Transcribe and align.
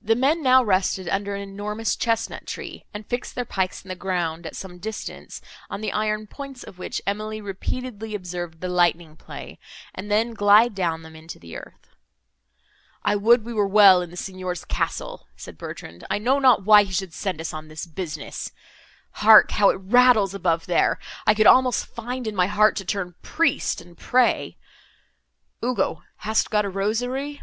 The 0.00 0.14
men 0.14 0.44
now 0.44 0.62
rested 0.62 1.08
under 1.08 1.34
an 1.34 1.42
enormous 1.42 1.96
chesnut 1.96 2.46
tree, 2.46 2.84
and 2.94 3.04
fixed 3.04 3.34
their 3.34 3.44
pikes 3.44 3.82
in 3.84 3.88
the 3.88 3.96
ground, 3.96 4.46
at 4.46 4.54
some 4.54 4.78
distance, 4.78 5.40
on 5.68 5.80
the 5.80 5.90
iron 5.90 6.28
points 6.28 6.62
of 6.62 6.78
which 6.78 7.02
Emily 7.04 7.40
repeatedly 7.40 8.14
observed 8.14 8.60
the 8.60 8.68
lightning 8.68 9.16
play, 9.16 9.58
and 9.92 10.08
then 10.08 10.34
glide 10.34 10.72
down 10.72 11.02
them 11.02 11.16
into 11.16 11.40
the 11.40 11.56
earth. 11.56 11.96
"I 13.02 13.16
would 13.16 13.44
we 13.44 13.52
were 13.52 13.66
well 13.66 14.00
in 14.02 14.10
the 14.12 14.16
Signor's 14.16 14.64
castle!" 14.64 15.26
said 15.34 15.58
Bertrand, 15.58 16.04
"I 16.08 16.18
know 16.18 16.38
not 16.38 16.62
why 16.64 16.84
he 16.84 16.92
should 16.92 17.12
send 17.12 17.40
us 17.40 17.52
on 17.52 17.66
this 17.66 17.86
business. 17.86 18.52
Hark! 19.14 19.50
how 19.50 19.68
it 19.70 19.80
rattles 19.82 20.32
above, 20.32 20.66
there! 20.66 21.00
I 21.26 21.34
could 21.34 21.48
almost 21.48 21.86
find 21.86 22.28
in 22.28 22.36
my 22.36 22.46
heart 22.46 22.76
to 22.76 22.84
turn 22.84 23.16
priest, 23.20 23.80
and 23.80 23.98
pray. 23.98 24.56
Ugo, 25.60 26.04
hast 26.18 26.50
got 26.52 26.64
a 26.64 26.68
rosary?" 26.68 27.42